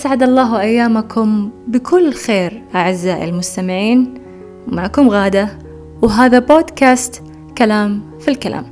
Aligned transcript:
وأسعد 0.00 0.22
الله 0.22 0.60
أيامكم 0.60 1.50
بكل 1.68 2.12
خير 2.12 2.62
أعزائي 2.74 3.28
المستمعين. 3.28 4.14
معكم 4.66 5.08
غادة 5.08 5.58
وهذا 6.02 6.38
بودكاست 6.38 7.22
كلام 7.58 8.02
في 8.20 8.28
الكلام. 8.28 8.66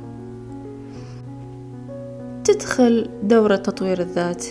تدخل 2.43 3.09
دورة 3.23 3.55
تطوير 3.55 3.99
الذات 3.99 4.45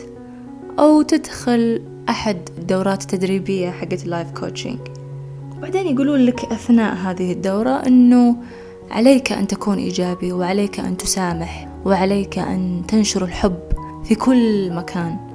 أو 0.79 1.03
تدخل 1.03 1.83
أحد 2.09 2.37
الدورات 2.59 3.03
التدريبية 3.03 3.71
حقت 3.71 4.05
ال 4.05 4.10
life 4.10 4.31
coaching 4.31 4.79
وبعدين 5.57 5.87
يقولون 5.87 6.21
لك 6.21 6.45
أثناء 6.45 6.95
هذه 6.95 7.33
الدورة 7.33 7.71
أنه 7.87 8.37
عليك 8.91 9.33
أن 9.33 9.47
تكون 9.47 9.79
إيجابي 9.79 10.33
وعليك 10.33 10.81
أن 10.81 10.97
تسامح 10.97 11.69
وعليك 11.85 12.39
أن 12.39 12.83
تنشر 12.89 13.25
الحب 13.25 13.59
في 14.05 14.15
كل 14.15 14.73
مكان. 14.73 15.28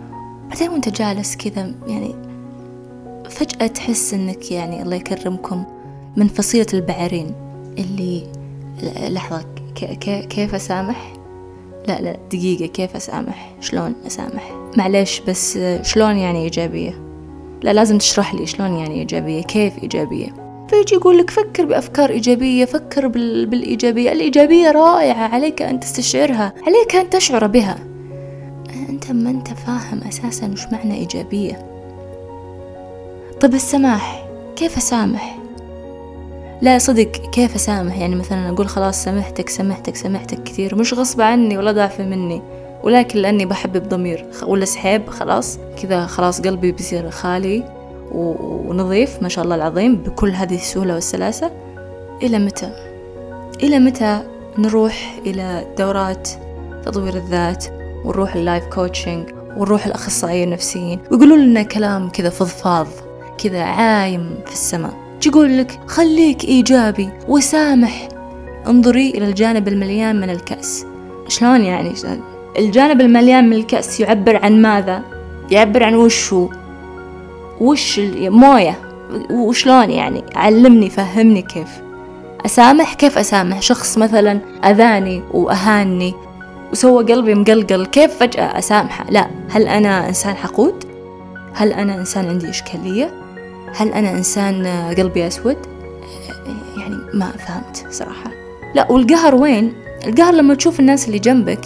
بعدين 0.50 0.70
وانت 0.70 0.90
جالس 0.90 1.36
كذا 1.36 1.72
يعني 1.88 2.16
فجأة 3.30 3.68
تحس 3.68 4.14
إنك 4.14 4.52
يعني 4.52 4.82
الله 4.82 4.96
يكرمكم 4.96 5.64
من 6.18 6.28
فصيلة 6.28 6.68
البعرين 6.74 7.36
اللي 7.78 8.24
لحظة 9.10 9.46
كيف 10.30 10.56
أسامح؟ 10.56 11.14
لا 11.88 12.02
لا 12.02 12.18
دقيقة 12.32 12.66
كيف 12.66 12.96
أسامح؟ 12.96 13.56
شلون 13.60 13.96
أسامح؟ 14.08 14.52
معليش 14.78 15.20
بس 15.20 15.60
شلون 15.82 16.18
يعني 16.18 16.44
إيجابية؟ 16.44 17.02
لا 17.64 17.74
لازم 17.74 17.98
تشرح 17.98 18.36
لي 18.36 18.46
شلون 18.46 18.74
يعني 18.76 19.00
إيجابية 19.00 19.42
كيف 19.42 19.84
إيجابية 19.84 20.44
فيجي 20.70 20.96
يقول 20.96 21.18
لك 21.18 21.30
فكر 21.30 21.66
بأفكار 21.66 22.10
إيجابية 22.10 22.66
فكر 22.66 23.08
بالإيجابية 23.08 24.12
الإيجابية 24.12 24.72
رائعة 24.72 25.28
عليك 25.28 25.62
أن 25.62 25.80
تستشعرها 25.80 26.54
عليك 26.68 26.96
أن 26.96 27.10
تشعر 27.10 27.48
بها 27.48 27.93
أنت 29.04 29.12
ما 29.12 29.30
أنت 29.30 29.48
فاهم 29.48 30.02
أساسا 30.08 30.48
وش 30.48 30.66
معنى 30.72 30.94
إيجابية؟ 30.94 31.66
طب 33.42 33.54
السماح 33.54 34.26
كيف 34.56 34.78
أسامح 34.78 35.40
لا 36.62 36.78
صدق 36.78 37.12
كيف 37.12 37.56
أسامح 37.56 37.98
يعني 37.98 38.16
مثلا 38.16 38.50
أقول 38.50 38.68
خلاص 38.68 39.04
سامحتك 39.04 39.50
سامحتك 39.50 39.96
سامحتك 39.96 40.44
كثير 40.44 40.76
مش 40.76 40.94
غصب 40.94 41.22
عني 41.22 41.58
ولا 41.58 41.72
ضعف 41.72 42.02
مني 42.02 42.42
ولكن 42.84 43.20
لأني 43.20 43.46
بحب 43.46 43.78
بضمير 43.78 44.26
ولا 44.44 44.66
سحيب 44.66 45.10
خلاص 45.10 45.60
كذا 45.82 46.06
خلاص 46.06 46.42
قلبي 46.42 46.72
بيصير 46.72 47.10
خالي 47.10 47.64
ونظيف 48.12 49.22
ما 49.22 49.30
شاء 49.30 49.44
الله 49.44 49.56
العظيم 49.56 49.96
بكل 49.96 50.32
هذه 50.32 50.56
السهولة 50.56 50.94
والسلاسة. 50.94 51.52
إلى 52.24 52.40
متى؟ 52.40 52.72
إلى 53.64 53.80
متى 53.80 54.22
نروح 54.58 55.16
إلى 55.26 55.66
دورات 55.78 56.30
تطوير 56.86 57.14
الذات؟ 57.14 57.83
ونروح 58.06 58.36
ال 58.36 58.41
life 58.41 58.64
coaching 58.66 59.30
ونروح 59.58 59.86
الأخصائيين 59.86 60.48
النفسيين. 60.48 61.00
ويقولوا 61.12 61.38
لنا 61.38 61.64
كلام 61.64 62.10
كذا 62.10 62.30
فضفاض 62.30 62.88
كذا 63.38 63.64
عايم 63.64 64.36
في 64.46 64.52
السماء. 64.52 64.94
يقول 65.26 65.58
لك؟ 65.58 65.80
خليك 65.88 66.44
إيجابي 66.44 67.10
وسامح. 67.28 68.08
انظري 68.68 69.10
إلى 69.10 69.26
الجانب 69.26 69.68
المليان 69.68 70.22
من 70.22 70.30
الكأس. 70.30 70.86
شلون 71.28 71.62
يعني؟ 71.62 71.94
الجانب 72.60 73.02
المليان 73.02 73.50
من 73.50 73.54
الكأس 73.54 74.00
يعبر 74.00 74.46
عن 74.46 74.62
ماذا؟ 74.62 75.02
يعبر 75.52 75.84
عن 75.84 75.96
وش 75.96 76.34
هو؟ 76.34 76.50
وش 77.62 78.00
موية؟ 78.14 78.80
وشلون 79.32 79.90
يعني؟ 79.90 80.24
علمني 80.36 80.90
فهمني 80.90 81.42
كيف. 81.42 81.82
أسامح؟ 82.46 82.94
كيف 82.94 83.18
أسامح؟ 83.18 83.62
شخص 83.62 83.98
مثلا 83.98 84.40
أذاني 84.66 85.22
وأهاني 85.32 86.14
وسوى 86.74 87.04
قلبي 87.04 87.36
مقلقل 87.36 87.86
كيف 87.86 88.18
فجأة 88.20 88.58
أسامحه؟ 88.60 89.06
لا 89.10 89.28
هل 89.50 89.68
أنا 89.68 90.08
إنسان 90.10 90.36
حقود؟ 90.36 90.84
هل 91.54 91.74
أنا 91.74 91.96
إنسان 91.96 92.26
عندي 92.30 92.50
إشكالية؟ 92.50 93.14
هل 93.76 93.88
أنا 93.94 94.12
إنسان 94.12 94.68
قلبي 94.98 95.28
أسود؟ 95.28 95.58
يعني 96.78 96.98
ما 97.14 97.32
فهمت 97.32 97.86
صراحة. 97.90 98.32
لا 98.76 98.92
والقهر 98.92 99.36
وين؟ 99.36 99.74
القهر 100.08 100.34
لما 100.34 100.54
تشوف 100.54 100.80
الناس 100.80 101.08
اللي 101.08 101.20
جنبك 101.20 101.66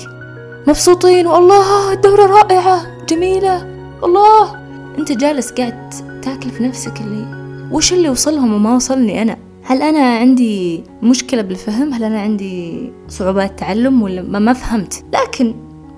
مبسوطين 0.67 1.27
والله 1.27 1.93
الدورة 1.93 2.25
رائعة 2.25 3.05
جميلة 3.05 3.65
الله 4.03 4.55
أنت 4.99 5.11
جالس 5.11 5.51
قاعد 5.51 5.93
تاكل 6.21 6.49
في 6.49 6.63
نفسك 6.63 7.01
اللي 7.01 7.25
وش 7.71 7.93
اللي 7.93 8.09
وصلهم 8.09 8.53
وما 8.53 8.75
وصلني 8.75 9.21
أنا؟ 9.21 9.37
هل 9.67 9.81
أنا 9.81 10.17
عندي 10.17 10.83
مشكلة 11.03 11.41
بالفهم؟ 11.41 11.93
هل 11.93 12.03
أنا 12.03 12.21
عندي 12.21 12.89
صعوبات 13.07 13.59
تعلم 13.59 14.01
ولا 14.01 14.21
ما, 14.21 14.53
فهمت؟ 14.53 15.05
لكن 15.13 15.55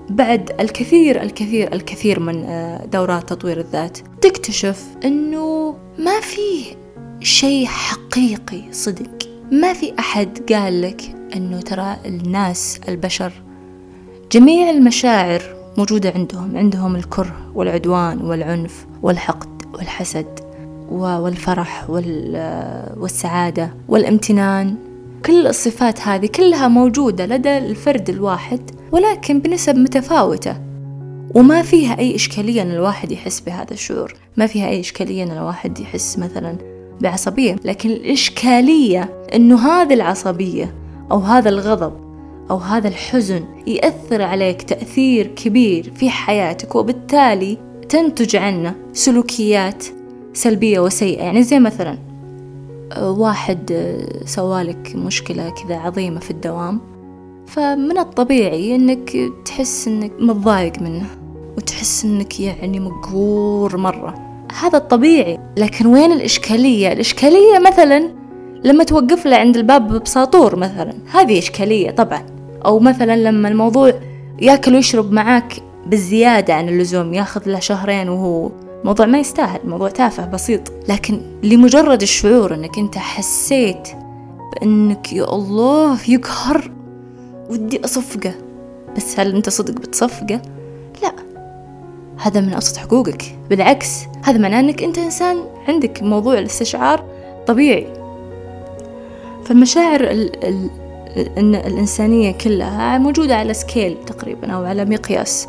بعد 0.10 0.52
الكثير 0.60 1.22
الكثير 1.22 1.74
الكثير 1.74 2.20
من 2.20 2.44
آه، 2.44 2.86
دورات 2.86 3.30
تطوير 3.30 3.60
الذات 3.60 3.98
تكتشف 4.22 4.86
إنه 5.06 5.76
ما 6.00 6.20
في 6.20 6.76
شيء 7.22 7.66
حقيقي 7.66 8.62
صدق. 8.72 9.30
ما 9.52 9.74
في 9.74 9.94
أحد 10.00 10.54
قال 10.54 10.82
لك 10.82 11.02
إنه 11.36 11.62
ترى 11.62 11.98
الناس 12.06 12.80
البشر 12.88 13.32
جميع 14.32 14.70
المشاعر 14.70 15.42
موجودة 15.78 16.12
عندهم 16.16 16.58
عندهم 16.58 16.96
الكره 16.96 17.52
والعدوان 17.56 18.22
والعنف 18.22 18.86
والحقد 19.02 19.66
والحسد. 19.74 20.39
والفرح 20.92 21.90
والسعادة 22.98 23.74
والامتنان. 23.88 24.76
كل 25.26 25.48
الصفات 25.48 26.02
هذه 26.02 26.26
كلها 26.26 26.68
موجودة 26.68 27.26
لدى 27.26 27.58
الفرد 27.58 28.10
الواحد 28.10 28.72
ولكن 28.92 29.40
بنسب 29.40 29.76
متفاوتة. 29.76 30.56
وما 31.36 31.62
فيها 31.62 32.00
أي 32.00 32.16
إشكالية 32.16 32.62
أن 32.62 32.72
الواحد 32.72 33.12
يحس 33.12 33.40
بهذا 33.40 33.74
الشعور. 33.74 34.14
ما 34.38 34.48
فيها 34.48 34.70
أي 34.70 34.80
إشكالية 34.80 35.24
أن 35.24 35.32
الواحد 35.32 35.80
يحس 35.80 36.20
مثلا 36.20 36.56
بعصبية. 37.02 37.56
لكن 37.66 37.90
الإشكالية 37.90 39.24
أنه 39.36 39.68
هذه 39.68 39.94
العصبية 39.94 40.76
أو 41.12 41.20
هذا 41.20 41.50
الغضب 41.50 41.94
أو 42.52 42.58
هذا 42.58 42.88
الحزن 42.88 43.44
يأثر 43.68 44.22
عليك 44.22 44.62
تأثير 44.62 45.28
كبير 45.28 45.94
في 45.96 46.10
حياتك 46.10 46.76
وبالتالي 46.76 47.58
تنتج 47.90 48.36
عنه 48.36 48.76
سلوكيات 48.94 49.86
سلبية 50.34 50.80
وسيئة. 50.80 51.24
يعني 51.24 51.44
زي 51.44 51.60
مثلا 51.60 51.98
واحد 52.98 53.94
سوالك 54.26 54.96
مشكلة 54.96 55.50
كذا 55.50 55.76
عظيمة 55.76 56.20
في 56.20 56.32
الدوام 56.32 56.80
فمن 57.48 57.98
الطبيعي 57.98 58.76
إنك 58.76 59.18
تحس 59.46 59.88
إنك 59.88 60.12
متضايق 60.20 60.82
منه 60.82 61.06
وتحس 61.58 62.06
إنك 62.06 62.40
يعني 62.40 62.80
مقهور 62.80 63.78
مرة. 63.78 64.14
هذا 64.62 64.78
الطبيعي. 64.78 65.40
لكن 65.58 65.86
وين 65.86 66.12
الإشكالية؟ 66.12 66.92
الإشكالية 66.92 67.60
مثلا 67.68 68.10
لما 68.64 68.84
توقف 68.84 69.26
له 69.26 69.38
عند 69.38 69.58
الباب 69.58 69.88
بساطور 69.88 70.56
مثلا. 70.56 70.94
هذه 71.12 71.40
إشكالية 71.40 71.92
طبعا. 71.92 72.26
أو 72.66 72.80
مثلا 72.80 73.16
لما 73.16 73.50
الموضوع 73.50 73.94
ياكل 74.42 74.76
ويشرب 74.76 75.12
معاك 75.12 75.54
بالزيادة 75.86 76.54
عن 76.54 76.70
اللزوم 76.70 77.14
ياخذ 77.14 77.42
له 77.50 77.60
شهرين 77.60 78.10
وهو 78.10 78.50
موضوع 78.84 79.06
ما 79.06 79.20
يستاهل 79.20 79.60
موضوع 79.66 79.90
تافه 79.90 80.26
بسيط. 80.26 80.62
لكن 80.90 81.22
لمجرد 81.44 82.02
الشعور 82.02 82.54
إنك 82.54 82.78
أنت 82.78 82.98
حسيت 82.98 83.88
بإنك 84.54 85.14
يا 85.14 85.24
الله 85.24 85.98
يقهر 86.08 86.72
ودي 87.50 87.86
أصفقه. 87.86 88.34
بس 88.98 89.20
هل 89.20 89.36
أنت 89.36 89.50
صدق 89.50 89.74
بتصفقه؟ 89.74 90.42
لا. 91.04 91.12
هذا 92.22 92.42
من 92.42 92.54
ابسط 92.54 92.78
حقوقك. 92.78 93.36
بالعكس 93.50 93.90
هذا 94.24 94.38
معناه 94.38 94.60
إنك 94.60 94.84
أنت 94.84 94.98
إنسان 94.98 95.38
عندك 95.68 96.04
موضوع 96.04 96.38
الاستشعار 96.38 97.04
طبيعي. 97.48 97.88
فالمشاعر 99.46 100.02
ال 100.02 100.46
ال 100.46 100.70
الإنسانية 101.56 102.32
كلها 102.32 102.98
موجودة 102.98 103.36
على 103.36 103.54
سكيل 103.54 103.98
تقريبا 104.08 104.52
أو 104.52 104.66
على 104.66 104.86
مقياس. 104.86 105.48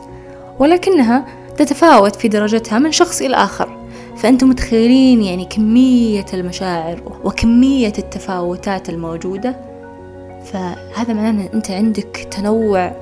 ولكنها 0.58 1.26
تتفاوت 1.64 2.16
في 2.16 2.28
درجتها 2.28 2.78
من 2.78 2.92
شخص 2.92 3.22
إلى 3.22 3.36
آخر. 3.36 3.80
فأنتم 4.16 4.48
متخيلين 4.48 5.22
يعني 5.22 5.44
كمية 5.44 6.26
المشاعر 6.34 7.02
وكمية 7.24 7.92
التفاوتات 7.98 8.88
الموجودة؟ 8.88 9.56
فهذا 10.44 11.12
معناه 11.12 11.30
أن 11.30 11.48
أنت 11.54 11.70
عندك 11.70 12.28
تنوع 12.30 12.92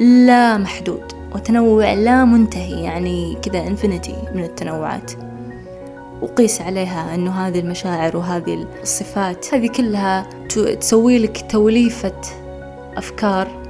لا 0.00 0.58
محدود 0.58 1.12
وتنوع 1.34 1.92
لا 1.92 2.24
منتهي 2.24 2.82
يعني 2.82 3.36
كذا 3.42 3.66
انفينيتي 3.66 4.16
من 4.34 4.44
التنوعات. 4.44 5.12
وقيس 6.22 6.60
عليها 6.60 7.14
أنه 7.14 7.30
هذه 7.30 7.58
المشاعر 7.58 8.16
وهذه 8.16 8.66
الصفات 8.82 9.54
هذه 9.54 9.66
كلها 9.66 10.26
تسوي 10.80 11.18
لك 11.18 11.50
توليفة 11.50 12.20
أفكار 12.96 13.63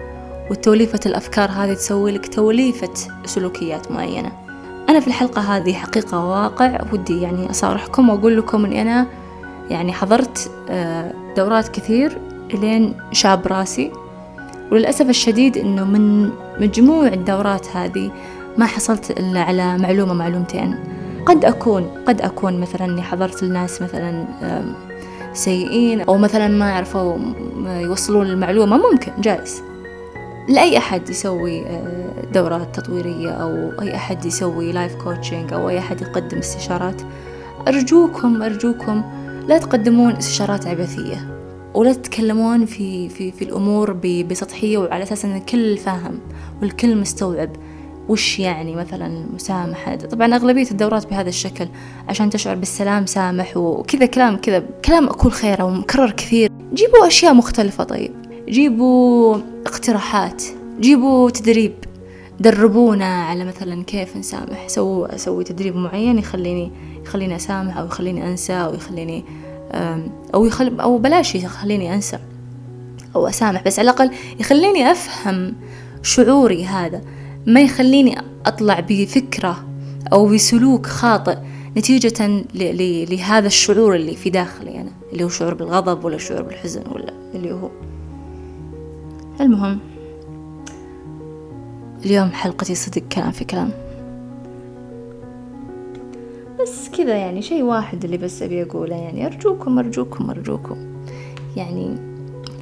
وتوليفة 0.51 1.01
الأفكار 1.07 1.51
هذه 1.51 1.75
تسوي 1.75 2.13
لك 2.13 2.35
توليفة 2.35 2.95
سلوكيات 3.25 3.93
معينة. 3.93 4.33
أنا 4.89 5.01
في 5.01 5.07
الحلقة 5.07 5.41
هذه 5.41 5.73
حقيقة 5.73 6.27
واقع 6.27 6.81
ودي 6.93 7.21
يعني 7.21 7.51
أصارحكم 7.51 8.09
وأقول 8.09 8.39
لكم 8.39 8.65
أني 8.65 8.83
أنا 8.83 9.07
يعني 9.71 9.93
حضرت 9.93 10.51
آه، 10.71 11.13
دورات 11.37 11.69
كثير 11.69 12.19
إلين 12.55 12.95
شاب 13.13 13.47
راسي. 13.47 13.93
وللأسف 14.73 15.09
الشديد 15.09 15.59
أنه 15.59 15.85
من 15.85 16.31
مجموع 16.61 17.07
الدورات 17.07 17.77
هذه 17.77 18.11
ما 18.59 18.67
حصلت 18.67 19.11
إلا 19.11 19.41
على 19.41 19.79
معلومة 19.79 20.15
معلومتين. 20.15 20.79
قد 21.27 21.45
أكون 21.45 21.85
قد 22.07 22.21
أكون 22.21 22.61
مثلا 22.61 22.85
إني 22.85 23.03
حضرت 23.03 23.43
الناس 23.43 23.83
مثلا 23.83 24.27
سيئين 25.33 26.01
أو 26.01 26.19
مثلا 26.19 26.49
ما 26.49 26.71
يعرفوا 26.71 27.19
يوصلون 27.67 28.27
المعلومة 28.27 28.77
ممكن 28.77 29.13
جائز 29.19 29.63
لأي 30.49 30.79
أحد 30.79 31.11
يسوي 31.11 31.67
آه، 31.67 32.25
دورات 32.35 32.81
تطويرية 32.81 33.31
أو 33.31 33.83
أي 33.83 33.95
أحد 33.95 34.25
يسوي 34.25 34.73
life 34.73 34.95
coaching 34.95 35.53
أو 35.53 35.69
أي 35.69 35.79
أحد 35.79 36.01
يقدم 36.01 36.39
استشارات 36.39 37.03
أرجوكم 37.69 38.43
أرجوكم 38.43 39.03
لا 39.49 39.59
تقدمون 39.59 40.13
استشارات 40.13 40.67
عبثية 40.67 41.35
ولا 41.75 41.93
تتكلمون 41.93 42.67
في 42.67 43.09
في 43.09 43.33
في 43.33 43.45
الأمور 43.45 43.93
بسطحية 44.31 44.79
وعلى 44.79 45.03
أساس 45.03 45.25
أن 45.25 45.37
الكل 45.37 45.77
فاهم 45.79 46.19
والكل 46.63 46.97
مستوعب 46.97 47.51
وش 48.09 48.39
يعني 48.39 48.75
مثلا 48.77 49.27
مسامحة. 49.35 49.97
طبعا 49.97 50.35
أغلبية 50.37 50.71
الدورات 50.71 51.11
بهذا 51.11 51.29
الشكل 51.29 51.69
عشان 52.09 52.31
تشعر 52.31 52.55
بالسلام 52.55 53.07
سامح 53.07 53.57
وكذا 53.57 54.07
كلام 54.07 54.37
كذا 54.37 54.65
كلام 54.85 55.09
أكون 55.09 55.31
خير 55.31 55.63
ومكرر 55.63 56.11
كثير. 56.11 56.51
جيبوا 56.75 57.07
أشياء 57.07 57.35
مختلفة 57.35 57.85
طيب. 57.85 58.24
جيبوا 58.49 59.37
اقتراحات 59.67 60.43
جيبوا 60.81 61.31
تدريب. 61.31 61.73
دربونا 62.41 63.25
على 63.25 63.45
مثلا 63.45 63.85
كيف 63.85 64.17
نسامح. 64.17 64.69
سووا 64.69 65.15
أسوي 65.15 65.45
تدريب 65.45 65.77
معين 65.77 66.19
يخليني 66.19 66.71
يخليني 67.05 67.37
أسامح 67.37 67.79
أو 67.79 67.87
يخليني 67.87 68.29
أنسى 68.29 68.53
أو 68.53 68.75
يخليني 68.75 69.25
أو 70.35 70.45
يخل 70.45 70.81
أو 70.81 70.99
بلاش 70.99 71.35
يخليني 71.35 71.95
أنسى 71.95 72.19
أو 73.17 73.27
أسامح. 73.27 73.63
بس 73.63 73.79
على 73.79 73.91
الأقل 73.91 74.11
يخليني 74.41 74.91
أفهم 74.91 75.55
شعوري 76.03 76.65
هذا. 76.65 77.01
ما 77.47 77.61
يخليني 77.61 78.19
أطلع 78.47 78.81
بفكرة 78.81 79.65
أو 80.13 80.29
بسلوك 80.29 80.87
خاطئ 80.87 81.37
نتيجة 81.77 82.45
لهذا 83.05 83.47
الشعور 83.47 83.95
اللي 83.95 84.17
في 84.17 84.31
داخلي 84.31 84.81
أنا 84.81 84.91
اللي 85.13 85.25
هو 85.25 85.29
شعور 85.29 85.55
بالغضب 85.55 86.05
ولا 86.05 86.19
شعور 86.19 86.43
بالحزن 86.43 86.83
ولا 86.93 87.13
اللي 87.35 87.53
هو 87.53 87.71
المهم 89.41 89.79
اليوم 92.05 92.31
حلقتي 92.31 92.75
صدق 92.75 93.03
كلام 93.13 93.31
في 93.31 93.45
كلام. 93.45 93.71
بس 96.63 96.89
كذا 96.89 97.17
يعني 97.17 97.43
شيء 97.43 97.63
واحد 97.63 98.05
اللي 98.05 98.17
بس 98.17 98.43
أبي 98.43 98.63
أقوله 98.63 98.97
يعني 98.97 99.27
أرجوكم 99.27 99.79
أرجوكم 99.79 100.31
أرجوكم. 100.31 100.77
يعني 101.57 101.97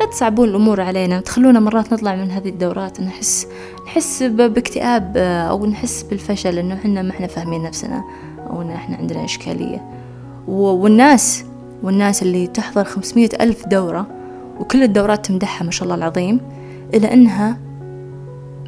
لا 0.01 0.07
تصعبون 0.07 0.49
الأمور 0.49 0.81
علينا 0.81 1.21
تخلونا 1.21 1.61
مرات 1.61 1.93
نطلع 1.93 2.15
من 2.15 2.31
هذه 2.31 2.49
الدورات 2.49 3.01
نحس 3.01 3.47
نحس 3.87 4.23
باكتئاب 4.23 5.17
أو 5.17 5.67
نحس 5.67 6.03
بالفشل 6.03 6.59
إنه 6.59 6.75
إحنا 6.75 7.03
ما 7.03 7.11
إحنا 7.11 7.27
فاهمين 7.27 7.63
نفسنا 7.63 8.05
أو 8.51 8.63
إن 8.63 8.71
إحنا 8.71 8.97
عندنا 8.97 9.25
إشكالية. 9.25 9.89
والناس 10.49 11.45
والناس 11.83 12.23
اللي 12.23 12.47
تحضر 12.47 12.85
خمسمية 12.85 13.29
ألف 13.41 13.67
دورة 13.67 14.07
وكل 14.61 14.83
الدورات 14.83 15.27
تمدحها 15.27 15.65
ما 15.65 15.71
شاء 15.71 15.85
الله 15.85 15.95
العظيم. 15.95 16.41
إلا 16.95 17.13
أنها 17.13 17.59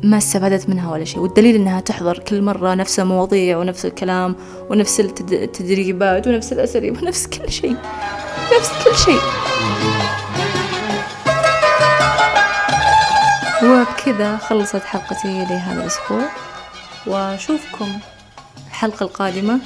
ما 0.03 0.19
استفادت 0.19 0.69
منها 0.69 0.93
ولا 0.93 1.05
شيء. 1.05 1.21
والدليل 1.21 1.55
أنها 1.55 1.81
تحضر 1.81 2.19
كل 2.19 2.43
مرة 2.43 2.75
نفس 2.75 3.01
المواضيع 3.01 3.59
ونفس 3.59 3.87
الكلام 3.87 4.37
ونفس 4.71 5.01
التدريبات 5.01 6.27
ونفس 6.27 6.53
الأساليب 6.53 7.03
ونفس 7.03 7.27
كل 7.27 7.53
شيء. 7.53 7.77
نفس 8.59 8.71
كل 8.85 8.97
شيء. 8.97 9.21
وبكذا 13.65 14.37
خلصت 14.37 14.83
حلقتي 14.85 15.45
لهذا 15.45 15.83
الأسبوع. 15.83 16.29
وأشوفكم 17.07 17.89
الحلقة 18.69 19.05
القادمة. 19.05 19.59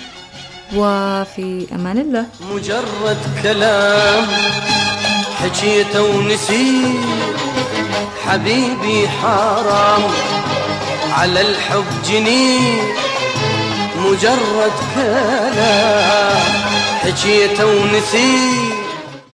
وفي 0.77 1.67
أمان 1.75 1.99
الله. 1.99 2.27
مجرد 2.55 3.19
كلام 3.43 4.27
حكيته 5.37 6.03
ونسيت. 6.03 6.97
حبيبي 8.29 9.09
حرام. 9.09 10.03
على 11.13 11.41
الحب 11.41 11.85
جنين 12.09 12.79
مجرد 13.97 14.73
كلام. 14.95 16.43
حكيته 17.03 17.67
ونسيت. 17.67 18.68